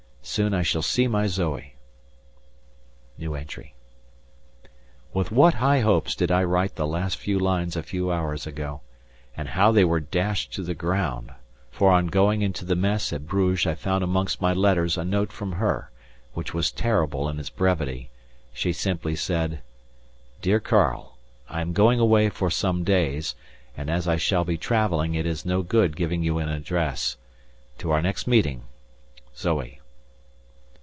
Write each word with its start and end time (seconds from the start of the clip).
Soon 0.23 0.53
I 0.53 0.61
shall 0.61 0.83
see 0.83 1.07
my 1.07 1.25
Zoe! 1.27 1.75
With 3.17 3.41
what 5.31 5.53
high 5.55 5.79
hopes 5.79 6.13
did 6.15 6.31
I 6.31 6.43
write 6.43 6.75
the 6.75 6.85
last 6.87 7.17
few 7.17 7.37
lines 7.39 7.75
a 7.75 7.81
few 7.83 8.11
hours 8.11 8.45
ago, 8.47 8.79
and 9.35 9.49
how 9.49 9.71
they 9.73 9.83
were 9.83 9.99
dashed 9.99 10.53
to 10.53 10.63
the 10.63 10.75
ground, 10.75 11.31
for 11.71 11.91
on 11.91 12.05
going 12.07 12.43
into 12.43 12.63
the 12.63 12.75
Mess 12.77 13.11
at 13.11 13.25
Bruges 13.27 13.65
I 13.65 13.73
found 13.75 14.03
amongst 14.05 14.39
my 14.39 14.53
letters 14.53 14.95
a 14.97 15.03
note 15.03 15.31
from 15.33 15.53
her, 15.53 15.89
which 16.33 16.53
was 16.53 16.71
terrible 16.71 17.27
in 17.27 17.37
its 17.39 17.49
brevity. 17.49 18.09
She 18.53 18.71
simply 18.73 19.15
said: 19.17 19.61
"DEAR 20.41 20.59
KARL, 20.61 21.17
"I 21.49 21.59
am 21.61 21.73
going 21.73 21.99
away 21.99 22.29
for 22.29 22.49
some 22.51 22.83
days, 22.85 23.35
and 23.75 23.89
as 23.89 24.07
I 24.07 24.15
shall 24.17 24.45
be 24.45 24.57
travelling 24.57 25.13
it 25.15 25.25
is 25.25 25.45
no 25.47 25.61
good 25.63 25.97
giving 25.97 26.21
you 26.23 26.37
an 26.37 26.47
address. 26.47 27.17
To 27.79 27.89
our 27.91 28.01
next 28.03 28.27
meeting! 28.27 28.63
"ZOE." 29.35 29.79